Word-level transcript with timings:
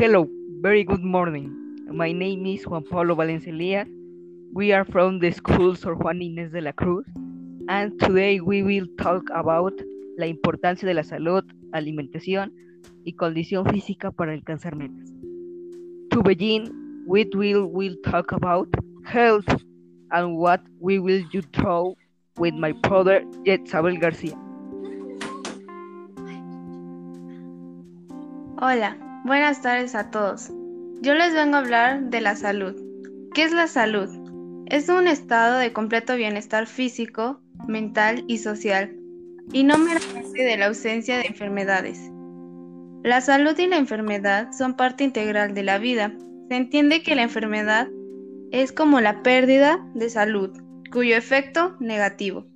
Hello, 0.00 0.26
very 0.62 0.82
good 0.82 1.04
morning. 1.04 1.52
My 1.92 2.10
name 2.10 2.46
is 2.46 2.66
Juan 2.66 2.84
Pablo 2.84 3.14
Valencia 3.14 3.84
We 4.50 4.72
are 4.72 4.86
from 4.86 5.18
the 5.18 5.30
school 5.30 5.76
Sor 5.76 5.94
Juan 5.94 6.20
Inés 6.20 6.50
de 6.52 6.62
la 6.62 6.72
Cruz, 6.72 7.04
and 7.68 8.00
today 8.00 8.40
we 8.40 8.62
will 8.62 8.86
talk 8.96 9.28
about 9.34 9.74
la 10.16 10.24
importancia 10.24 10.88
de 10.88 10.94
la 10.94 11.02
salud, 11.02 11.44
alimentación 11.74 12.50
y 13.04 13.12
condición 13.12 13.66
física 13.66 14.10
para 14.10 14.32
alcanzar 14.32 14.74
metas. 14.74 15.12
To 16.12 16.22
begin, 16.22 17.04
we 17.06 17.26
will, 17.26 18.00
talk 18.02 18.32
about 18.32 18.68
health 19.04 19.48
and 20.12 20.38
what 20.38 20.62
we 20.80 20.98
will 20.98 21.22
do 21.30 21.42
through 21.52 21.94
with 22.38 22.54
my 22.54 22.72
brother 22.72 23.22
Yetzabel 23.44 24.00
García. 24.00 24.38
Hola, 28.56 28.96
buenas 29.24 29.62
tardes 29.62 29.94
a 29.94 30.10
todos. 30.10 30.50
Yo 31.02 31.14
les 31.14 31.34
vengo 31.34 31.56
a 31.56 31.60
hablar 31.60 32.10
de 32.10 32.20
la 32.20 32.36
salud. 32.36 32.74
¿Qué 33.34 33.44
es 33.44 33.52
la 33.52 33.66
salud? 33.66 34.08
Es 34.66 34.88
un 34.88 35.08
estado 35.08 35.58
de 35.58 35.72
completo 35.72 36.16
bienestar 36.16 36.66
físico, 36.66 37.40
mental 37.66 38.24
y 38.28 38.38
social, 38.38 38.96
y 39.52 39.64
no 39.64 39.78
meramente 39.78 40.42
de 40.42 40.56
la 40.56 40.66
ausencia 40.66 41.18
de 41.18 41.26
enfermedades. 41.26 42.10
La 43.02 43.20
salud 43.20 43.58
y 43.58 43.66
la 43.66 43.76
enfermedad 43.76 44.52
son 44.52 44.74
parte 44.74 45.04
integral 45.04 45.54
de 45.54 45.62
la 45.62 45.78
vida. 45.78 46.12
Se 46.48 46.56
entiende 46.56 47.02
que 47.02 47.14
la 47.14 47.22
enfermedad 47.22 47.88
es 48.50 48.72
como 48.72 49.00
la 49.00 49.22
pérdida 49.22 49.84
de 49.94 50.10
salud, 50.10 50.50
cuyo 50.92 51.16
efecto 51.16 51.76
negativo. 51.80 52.46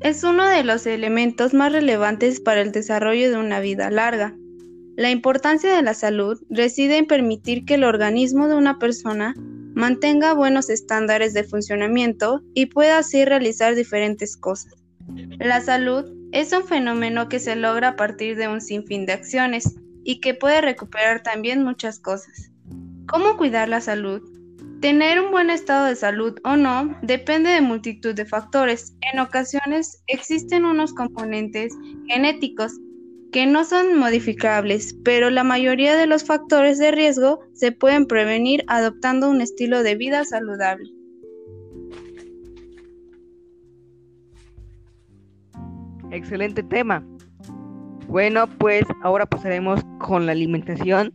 Es 0.00 0.22
uno 0.22 0.46
de 0.46 0.62
los 0.62 0.86
elementos 0.86 1.54
más 1.54 1.72
relevantes 1.72 2.40
para 2.40 2.60
el 2.60 2.72
desarrollo 2.72 3.30
de 3.30 3.38
una 3.38 3.60
vida 3.60 3.90
larga. 3.90 4.36
La 4.98 5.10
importancia 5.10 5.76
de 5.76 5.82
la 5.82 5.94
salud 5.94 6.42
reside 6.50 6.96
en 6.96 7.06
permitir 7.06 7.64
que 7.64 7.74
el 7.74 7.84
organismo 7.84 8.48
de 8.48 8.56
una 8.56 8.80
persona 8.80 9.32
mantenga 9.72 10.32
buenos 10.32 10.68
estándares 10.70 11.34
de 11.34 11.44
funcionamiento 11.44 12.42
y 12.52 12.66
pueda 12.66 12.98
así 12.98 13.24
realizar 13.24 13.76
diferentes 13.76 14.36
cosas. 14.36 14.74
La 15.38 15.60
salud 15.60 16.04
es 16.32 16.52
un 16.52 16.64
fenómeno 16.64 17.28
que 17.28 17.38
se 17.38 17.54
logra 17.54 17.90
a 17.90 17.96
partir 17.96 18.36
de 18.36 18.48
un 18.48 18.60
sinfín 18.60 19.06
de 19.06 19.12
acciones 19.12 19.76
y 20.02 20.18
que 20.18 20.34
puede 20.34 20.62
recuperar 20.62 21.22
también 21.22 21.62
muchas 21.62 22.00
cosas. 22.00 22.50
¿Cómo 23.06 23.36
cuidar 23.36 23.68
la 23.68 23.80
salud? 23.80 24.20
Tener 24.80 25.20
un 25.20 25.30
buen 25.30 25.50
estado 25.50 25.86
de 25.86 25.94
salud 25.94 26.40
o 26.42 26.56
no 26.56 26.98
depende 27.02 27.50
de 27.50 27.60
multitud 27.60 28.16
de 28.16 28.26
factores. 28.26 28.96
En 29.12 29.20
ocasiones 29.20 30.02
existen 30.08 30.64
unos 30.64 30.92
componentes 30.92 31.72
genéticos 32.08 32.72
que 33.32 33.46
no 33.46 33.64
son 33.64 33.98
modificables, 33.98 34.94
pero 35.04 35.30
la 35.30 35.44
mayoría 35.44 35.96
de 35.96 36.06
los 36.06 36.24
factores 36.24 36.78
de 36.78 36.90
riesgo 36.90 37.40
se 37.52 37.72
pueden 37.72 38.06
prevenir 38.06 38.64
adoptando 38.68 39.30
un 39.30 39.40
estilo 39.40 39.82
de 39.82 39.96
vida 39.96 40.24
saludable. 40.24 40.90
Excelente 46.10 46.62
tema. 46.62 47.06
Bueno, 48.08 48.46
pues 48.58 48.84
ahora 49.02 49.26
pasaremos 49.26 49.80
con 49.98 50.24
la 50.24 50.32
alimentación 50.32 51.12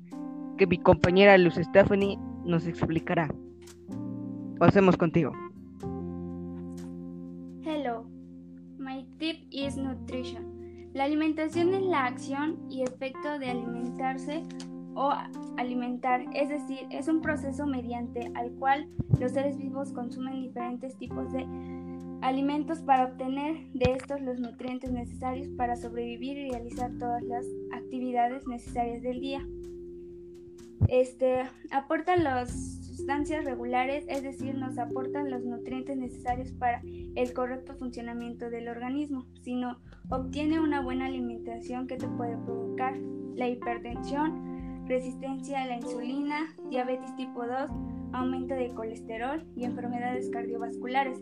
que 0.58 0.67
mi 0.67 0.78
compañera 0.78 1.36
Luz 1.39 1.56
Stephanie 1.56 2.19
nos 2.45 2.67
explicará. 2.67 3.34
Pasemos 4.59 4.95
contigo. 4.95 5.31
Hello, 7.64 8.06
my 8.78 9.03
tip 9.17 9.47
is 9.50 9.75
nutrition. 9.78 10.53
La 10.94 11.05
alimentación 11.05 11.73
es 11.73 11.81
la 11.81 12.05
acción 12.05 12.59
y 12.69 12.84
efecto 12.84 13.40
de 13.40 13.50
alimentarse 13.50 14.44
o 14.94 15.12
alimentar, 15.57 16.23
es 16.34 16.50
decir, 16.50 16.85
es 16.91 17.07
un 17.07 17.19
proceso 17.19 17.66
mediante 17.66 18.31
al 18.35 18.51
cual 18.51 18.88
los 19.19 19.31
seres 19.31 19.57
vivos 19.57 19.91
consumen 19.91 20.44
diferentes 20.44 20.95
tipos 20.97 21.31
de 21.34 21.47
alimentos 22.22 22.79
para 22.81 23.06
obtener 23.06 23.68
de 23.73 23.94
estos 23.94 24.22
los 24.22 24.40
nutrientes 24.40 24.91
necesarios 24.91 25.47
para 25.57 25.75
sobrevivir 25.75 26.38
y 26.38 26.51
realizar 26.51 26.91
todas 27.00 27.23
las 27.23 27.45
actividades 27.73 28.47
necesarias 28.47 29.01
del 29.01 29.19
día. 29.19 29.47
Este 30.89 31.41
aporta 31.72 32.16
los 32.18 32.82
sustancias 32.96 33.46
regulares, 33.46 34.06
es 34.08 34.24
decir, 34.24 34.56
nos 34.56 34.78
aportan 34.78 35.31
los 35.31 35.44
nutrientes 35.44 35.98
necesarios 35.98 36.52
para 36.52 36.81
el 37.16 37.34
correcto 37.34 37.76
funcionamiento 37.76 38.50
del 38.50 38.68
organismo, 38.68 39.26
sino 39.42 39.80
obtiene 40.09 40.59
una 40.59 40.81
buena 40.81 41.08
alimentación 41.08 41.88
que 41.88 41.98
te 41.98 42.08
puede 42.08 42.38
provocar 42.38 42.98
la 43.36 43.50
hipertensión, 43.50 44.86
resistencia 44.88 45.64
a 45.64 45.68
la 45.68 45.78
insulina, 45.78 46.56
diabetes 46.70 47.16
tipo 47.16 47.46
2, 47.46 47.72
aumento 48.14 48.54
de 48.54 48.74
colesterol 48.74 49.44
y 49.56 49.64
enfermedades 49.64 50.30
cardiovasculares. 50.30 51.20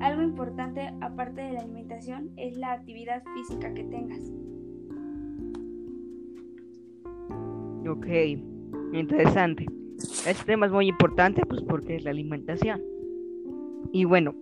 Algo 0.00 0.22
importante 0.22 0.92
aparte 1.00 1.40
de 1.40 1.52
la 1.52 1.60
alimentación 1.60 2.30
es 2.36 2.56
la 2.56 2.72
actividad 2.72 3.22
física 3.34 3.72
que 3.72 3.84
tengas. 3.84 4.20
Ok, 7.88 8.06
interesante. 8.92 9.66
Este 9.98 10.44
tema 10.46 10.66
es 10.66 10.72
muy 10.72 10.88
importante 10.88 11.42
pues 11.44 11.60
porque 11.62 11.96
es 11.96 12.04
la 12.04 12.10
alimentación. 12.10 12.80
Y 13.92 14.04
bueno, 14.04 14.34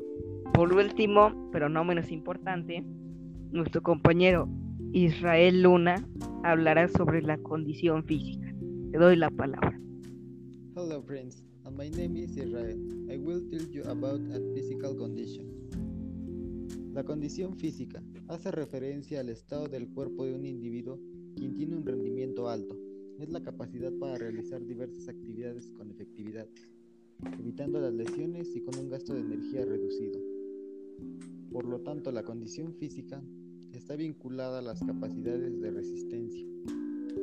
por 0.53 0.75
último, 0.75 1.49
pero 1.51 1.71
no 1.71 1.83
menos 1.83 2.11
importante, 2.11 2.85
nuestro 3.53 3.83
compañero 3.83 4.49
Israel 4.93 5.63
Luna 5.63 6.07
hablará 6.43 6.89
sobre 6.89 7.23
la 7.23 7.39
condición 7.39 8.05
física. 8.05 8.55
Te 8.93 8.99
doy 8.99 9.17
la 9.17 9.31
palabra. 9.31 9.81
Hello 10.75 11.03
friends, 11.03 11.43
and 11.65 11.75
my 11.77 11.89
name 11.89 12.19
is 12.19 12.37
Israel. 12.37 12.79
I 13.11 13.17
will 13.17 13.49
tell 13.51 13.67
you 13.71 13.83
about 13.85 14.21
a 14.33 14.41
physical 14.55 14.95
condition. 14.95 15.47
La 16.93 17.03
condición 17.03 17.57
física 17.57 18.03
hace 18.29 18.51
referencia 18.51 19.21
al 19.21 19.31
estado 19.31 19.69
del 19.69 19.89
cuerpo 19.89 20.27
de 20.27 20.35
un 20.35 20.45
individuo 20.45 20.99
quien 21.35 21.55
tiene 21.55 21.77
un 21.77 21.85
rendimiento 21.87 22.49
alto, 22.49 22.77
es 23.19 23.31
la 23.31 23.43
capacidad 23.43 23.93
para 23.99 24.19
realizar 24.19 24.65
diversas 24.65 25.09
actividades 25.09 25.71
con 25.71 25.91
efectividad, 25.91 26.47
evitando 27.39 27.81
las 27.81 27.95
lesiones 27.95 28.55
y 28.55 28.61
con 28.61 28.79
un 28.79 28.91
gasto 28.91 29.15
de 29.15 29.21
energía 29.21 29.65
reducido. 29.65 30.21
Por 31.51 31.65
lo 31.65 31.81
tanto, 31.81 32.13
la 32.13 32.23
condición 32.23 32.75
física 32.75 33.23
está 33.73 33.97
vinculada 33.97 34.59
a 34.59 34.63
las 34.63 34.83
capacidades 34.83 35.61
de 35.61 35.71
resistencia, 35.71 36.47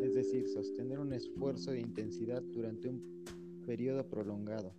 es 0.02 0.14
decir, 0.16 0.48
sostener 0.48 1.00
un 1.00 1.14
esfuerzo 1.14 1.72
de 1.72 1.82
intensidad 1.82 2.42
durante 2.42 2.90
un 2.90 3.24
periodo 3.66 4.08
prolongado. 4.08 4.74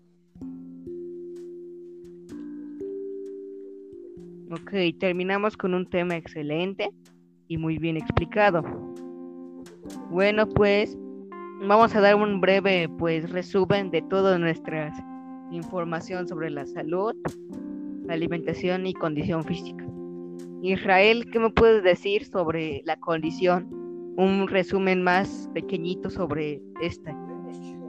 Ok, 4.50 4.72
terminamos 4.98 5.56
con 5.56 5.74
un 5.74 5.88
tema 5.88 6.16
excelente 6.16 6.88
y 7.48 7.56
muy 7.56 7.78
bien 7.78 7.96
explicado. 7.96 8.62
Bueno, 10.10 10.48
pues 10.48 10.96
vamos 11.60 11.94
a 11.94 12.00
dar 12.00 12.14
un 12.16 12.40
breve 12.40 12.88
pues 12.98 13.30
resumen 13.30 13.90
de 13.90 14.02
toda 14.02 14.38
nuestra 14.38 14.92
información 15.50 16.26
sobre 16.26 16.50
la 16.50 16.66
salud, 16.66 17.14
alimentación 18.08 18.86
y 18.86 18.94
condición 18.94 19.44
física. 19.44 19.84
Israel, 20.62 21.30
¿qué 21.30 21.38
me 21.38 21.50
puedes 21.50 21.82
decir 21.82 22.24
sobre 22.24 22.82
la 22.84 22.96
condición? 22.96 23.68
Un 24.16 24.48
resumen 24.48 25.02
más 25.02 25.50
pequeñito 25.52 26.08
sobre 26.08 26.62
esta 26.80 27.16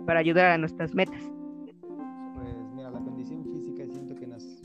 para 0.06 0.20
ayudar 0.20 0.52
a 0.52 0.58
nuestras 0.58 0.94
metas. 0.94 1.22
Pues 2.36 2.56
mira, 2.76 2.92
la 2.92 3.00
condición 3.00 3.44
física 3.46 3.86
siento 3.88 4.16
que 4.16 4.28
nos 4.28 4.62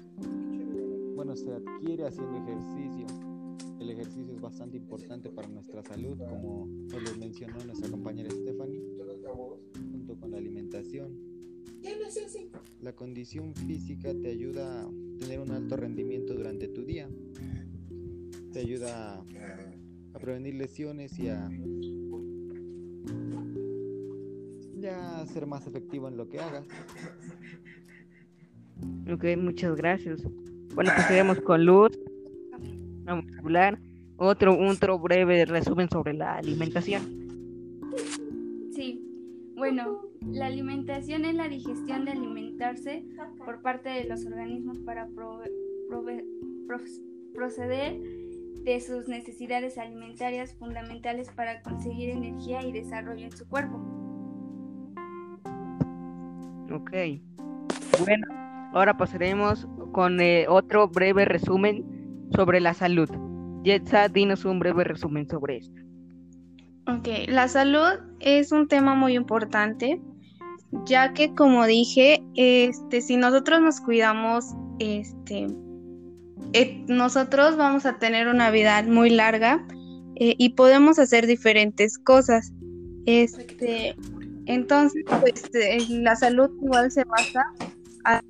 bueno, 1.14 1.37
se 1.37 1.53
adquiere 1.53 2.06
haciendo 2.06 2.38
ejercicio. 2.38 3.06
El 3.81 3.88
ejercicio 3.88 4.35
es 4.35 4.41
bastante 4.41 4.77
importante 4.77 5.31
para 5.31 5.49
nuestra 5.49 5.82
salud, 5.82 6.19
como 6.19 6.67
nos 6.67 7.03
lo 7.03 7.17
mencionó 7.17 7.65
nuestra 7.65 7.88
compañera 7.91 8.31
Stephanie 8.31 8.82
junto 9.75 10.17
con 10.21 10.31
la 10.31 10.37
alimentación. 10.37 11.19
La 12.82 12.93
condición 12.93 13.55
física 13.55 14.12
te 14.15 14.29
ayuda 14.29 14.82
a 14.82 14.91
tener 15.19 15.41
un 15.41 15.50
alto 15.50 15.79
rendimiento 15.79 16.35
durante 16.35 16.69
tu 16.69 16.85
día. 16.85 17.09
Te 18.53 18.61
ayuda 18.61 19.25
a 20.12 20.19
prevenir 20.19 20.56
lesiones 20.56 21.19
y 21.19 21.29
a 21.29 21.50
ya 24.77 25.27
ser 25.27 25.47
más 25.47 25.67
efectivo 25.67 26.09
en 26.09 26.19
lo 26.19 26.29
que 26.29 26.38
hagas. 26.38 26.67
Ok, 29.11 29.25
muchas 29.38 29.75
gracias. 29.77 30.23
Bueno, 30.75 30.91
pues 30.94 31.06
seguimos 31.06 31.41
con 31.41 31.65
Luz. 31.65 31.99
Vamos 33.11 33.27
a 33.37 33.41
hablar 33.41 33.79
otro, 34.19 34.57
otro 34.57 34.97
breve 35.01 35.45
resumen 35.45 35.91
sobre 35.91 36.15
la 36.15 36.37
alimentación. 36.37 37.19
Bueno, 39.57 40.03
la 40.23 40.47
alimentación 40.47 41.25
es 41.25 41.35
la 41.35 41.49
digestión 41.49 42.05
de 42.05 42.12
alimentarse 42.12 43.05
por 43.45 43.61
parte 43.62 43.89
de 43.89 44.05
los 44.05 44.25
organismos 44.25 44.79
para 44.79 45.09
proceder 47.35 48.01
de 48.65 48.81
sus 48.81 49.09
necesidades 49.09 49.77
alimentarias 49.77 50.55
fundamentales 50.55 51.29
para 51.31 51.61
conseguir 51.63 52.11
energía 52.11 52.63
y 52.63 52.71
desarrollo 52.71 53.25
en 53.25 53.37
su 53.37 53.47
cuerpo. 53.49 53.77
Ok. 56.73 56.93
Bueno, 57.99 58.27
ahora 58.73 58.97
pasaremos 58.97 59.67
con 59.91 60.21
eh, 60.21 60.47
otro 60.49 60.89
breve 60.89 61.25
resumen 61.25 62.00
sobre 62.35 62.61
la 62.61 62.75
salud. 62.75 63.09
Jetsa, 63.65 64.09
dinos 64.09 64.44
un 64.44 64.59
breve 64.59 64.85
resumen 64.85 65.29
sobre 65.29 65.59
esto. 65.59 65.81
Ok, 66.87 67.09
la 67.29 67.47
salud 67.49 68.00
es 68.21 68.53
un 68.53 68.67
tema 68.67 68.94
muy 68.94 69.15
importante, 69.15 70.00
ya 70.87 71.12
que 71.12 71.35
como 71.35 71.67
dije, 71.67 72.23
este, 72.35 73.00
si 73.00 73.17
nosotros 73.17 73.61
nos 73.61 73.81
cuidamos, 73.81 74.47
este, 74.79 75.47
eh, 76.53 76.85
nosotros 76.88 77.56
vamos 77.56 77.87
a 77.87 77.99
tener 77.99 78.29
una 78.29 78.50
vida 78.50 78.82
muy 78.82 79.11
larga 79.11 79.65
eh, 80.17 80.35
y 80.38 80.50
podemos 80.50 80.99
hacer 80.99 81.27
diferentes 81.27 81.99
cosas. 81.99 82.53
Este, 83.06 83.94
entonces, 84.47 85.05
pues 85.21 85.44
la 85.91 86.17
salud 86.17 86.50
igual 86.62 86.91
se 86.91 87.05
basa, 87.05 87.44
a, 88.05 88.23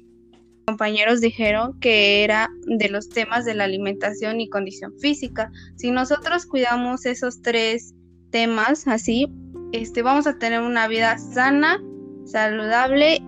compañeros 0.70 1.20
dijeron 1.20 1.78
que 1.80 2.22
era 2.22 2.48
de 2.66 2.88
los 2.88 3.08
temas 3.08 3.44
de 3.44 3.54
la 3.54 3.64
alimentación 3.64 4.40
y 4.40 4.48
condición 4.48 4.92
física. 5.00 5.50
Si 5.74 5.90
nosotros 5.90 6.46
cuidamos 6.46 7.06
esos 7.06 7.42
tres 7.42 7.92
temas 8.30 8.86
así, 8.86 9.26
este, 9.72 10.02
vamos 10.02 10.28
a 10.28 10.38
tener 10.38 10.60
una 10.60 10.86
vida 10.86 11.18
sana, 11.18 11.82
saludable, 12.24 13.20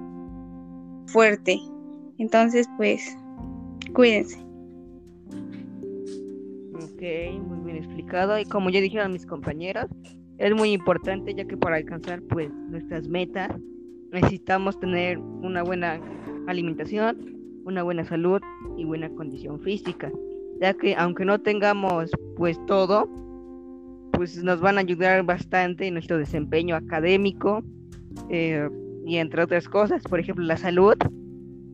fuerte. 1.06 1.58
Entonces, 2.18 2.68
pues, 2.76 3.16
cuídense. 3.92 4.38
Ok, 6.76 7.02
muy 7.40 7.64
bien 7.64 7.78
explicado. 7.78 8.38
Y 8.38 8.44
como 8.44 8.70
ya 8.70 8.80
dijeron 8.80 9.12
mis 9.12 9.26
compañeros, 9.26 9.86
es 10.38 10.54
muy 10.54 10.70
importante 10.70 11.34
ya 11.34 11.44
que 11.44 11.56
para 11.56 11.74
alcanzar 11.74 12.22
pues 12.22 12.52
nuestras 12.52 13.08
metas 13.08 13.50
necesitamos 14.12 14.78
tener 14.78 15.18
una 15.18 15.64
buena 15.64 16.00
alimentación, 16.46 17.16
una 17.64 17.82
buena 17.82 18.04
salud 18.04 18.40
y 18.76 18.84
buena 18.84 19.08
condición 19.10 19.60
física, 19.60 20.10
ya 20.60 20.74
que 20.74 20.94
aunque 20.96 21.24
no 21.24 21.40
tengamos 21.40 22.10
pues 22.36 22.58
todo, 22.66 23.08
pues 24.12 24.42
nos 24.42 24.60
van 24.60 24.78
a 24.78 24.80
ayudar 24.80 25.24
bastante 25.24 25.86
en 25.86 25.94
nuestro 25.94 26.18
desempeño 26.18 26.76
académico 26.76 27.62
eh, 28.30 28.68
y 29.06 29.16
entre 29.16 29.42
otras 29.42 29.68
cosas, 29.68 30.02
por 30.02 30.20
ejemplo 30.20 30.44
la 30.44 30.56
salud, 30.56 30.94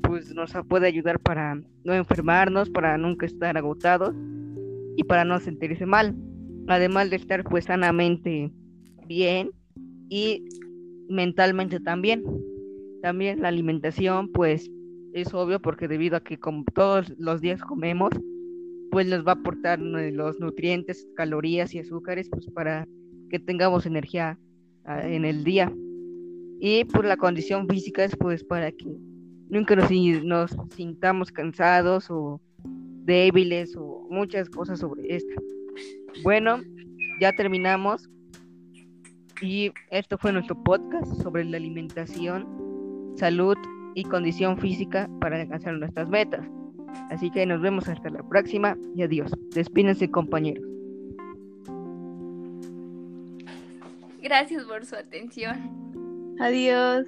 pues 0.03 0.35
nos 0.35 0.53
puede 0.69 0.87
ayudar 0.87 1.21
para 1.21 1.61
no 1.85 1.93
enfermarnos, 1.93 2.71
para 2.71 2.97
nunca 2.97 3.27
estar 3.27 3.57
agotados 3.57 4.15
y 4.97 5.05
para 5.05 5.25
no 5.25 5.39
sentirse 5.39 5.85
mal, 5.85 6.15
además 6.67 7.11
de 7.11 7.17
estar 7.17 7.45
pues 7.45 7.67
sanamente 7.67 8.51
bien 9.07 9.51
y 10.09 10.49
mentalmente 11.09 11.81
también. 11.81 12.23
También 13.03 13.43
la 13.43 13.49
alimentación 13.49 14.31
pues 14.33 14.71
es 15.13 15.33
obvio 15.35 15.61
porque 15.61 15.89
debido 15.89 16.17
a 16.17 16.21
que 16.21 16.39
como 16.39 16.65
todos 16.75 17.13
los 17.19 17.41
días 17.41 17.63
comemos, 17.63 18.11
pues 18.91 19.07
nos 19.07 19.27
va 19.27 19.33
a 19.33 19.35
aportar 19.35 19.81
los 19.81 20.41
nutrientes, 20.41 21.07
calorías 21.17 21.75
y 21.75 21.79
azúcares 21.79 22.29
pues 22.31 22.47
para 22.51 22.87
que 23.31 23.39
tengamos 23.39 23.87
energía 23.87 24.39
ah, 24.85 25.07
en 25.07 25.25
el 25.25 25.45
día. 25.45 25.73
Y 26.61 26.85
por 26.85 27.01
pues, 27.01 27.09
la 27.09 27.17
condición 27.17 27.69
física 27.69 28.05
es 28.05 28.17
pues 28.17 28.43
para 28.43 28.73
que 28.73 28.87
nunca 29.49 29.77
nos, 29.77 29.91
nos 30.25 30.57
sintamos 30.75 31.31
cansados 31.31 32.11
o 32.11 32.41
débiles 33.05 33.77
o 33.77 34.07
muchas 34.11 34.49
cosas 34.49 34.81
sobre 34.81 35.15
esto. 35.15 35.43
Bueno, 36.23 36.61
ya 37.21 37.33
terminamos. 37.33 38.09
Y 39.41 39.71
esto 39.91 40.19
fue 40.19 40.33
nuestro 40.33 40.61
podcast 40.65 41.07
sobre 41.23 41.45
la 41.45 41.59
alimentación, 41.59 42.45
salud 43.19 43.57
y 43.95 44.05
condición 44.05 44.57
física 44.59 45.09
para 45.21 45.41
alcanzar 45.41 45.75
nuestras 45.75 46.09
metas. 46.09 46.47
Así 47.11 47.31
que 47.31 47.45
nos 47.47 47.61
vemos 47.61 47.89
hasta 47.89 48.11
la 48.11 48.23
próxima 48.23 48.77
y 48.95 49.03
adiós. 49.03 49.31
Despídense 49.55 50.11
compañeros. 50.11 50.65
Gracias 54.23 54.65
por 54.65 54.85
su 54.85 54.97
atención. 54.97 56.37
Adiós. 56.41 57.07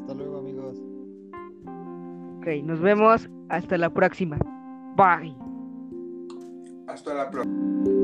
Hasta 0.00 0.14
luego 0.14 0.38
amigos. 0.38 0.78
Ok, 2.38 2.64
nos 2.64 2.80
vemos 2.80 3.28
hasta 3.48 3.78
la 3.78 3.92
próxima. 3.92 4.38
Bye. 4.96 5.34
Hasta 6.86 7.14
la 7.14 7.30
próxima. 7.30 8.01